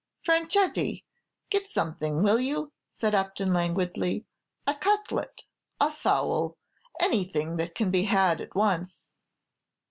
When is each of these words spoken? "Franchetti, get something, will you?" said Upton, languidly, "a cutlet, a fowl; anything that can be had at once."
"Franchetti, 0.25 1.03
get 1.51 1.67
something, 1.67 2.23
will 2.23 2.39
you?" 2.39 2.71
said 2.87 3.13
Upton, 3.13 3.53
languidly, 3.53 4.25
"a 4.65 4.73
cutlet, 4.73 5.43
a 5.79 5.91
fowl; 5.91 6.57
anything 6.99 7.57
that 7.57 7.75
can 7.75 7.91
be 7.91 8.05
had 8.05 8.41
at 8.41 8.55
once." 8.55 9.13